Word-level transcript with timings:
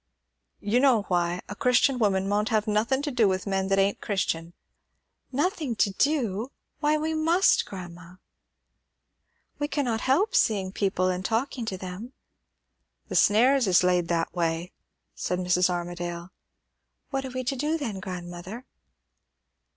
"You 0.61 0.79
know 0.79 1.03
why. 1.09 1.41
A 1.47 1.55
Christian 1.55 1.99
woman 1.99 2.27
maunt 2.27 2.49
have 2.49 2.65
nothin' 2.65 3.03
to 3.03 3.11
do 3.11 3.27
with 3.27 3.45
men 3.45 3.67
that 3.67 3.77
ain't 3.77 4.01
Christian." 4.01 4.53
"Nothing 5.31 5.75
to 5.75 5.91
do! 5.91 6.51
Why, 6.79 6.97
we 6.97 7.13
must, 7.13 7.67
grandma. 7.67 8.15
We 9.59 9.67
cannot 9.67 10.01
help 10.01 10.33
seeing 10.33 10.71
people 10.71 11.09
and 11.09 11.23
talking 11.23 11.65
to 11.65 11.77
them." 11.77 12.13
"The 13.09 13.15
snares 13.15 13.67
is 13.67 13.83
laid 13.83 14.07
that 14.07 14.33
way," 14.33 14.71
said 15.13 15.37
Mrs. 15.37 15.69
Armadale. 15.69 16.31
"What 17.11 17.23
are 17.23 17.29
we 17.29 17.43
to 17.43 17.55
do, 17.55 17.77
then, 17.77 17.99
grandmother?" 17.99 18.65